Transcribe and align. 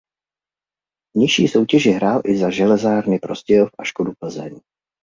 Ve 1.15 1.19
nižší 1.19 1.47
soutěži 1.47 1.89
hrál 1.91 2.21
i 2.25 2.37
za 2.37 2.49
Železárny 2.49 3.19
Prostějov 3.19 3.69
a 3.77 3.83
Škodu 3.83 4.13
Plzeň. 4.19 4.59